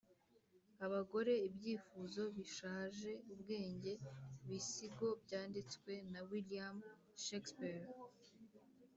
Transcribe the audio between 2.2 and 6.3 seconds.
bishaje ubwenge.'bisigo byanditswe na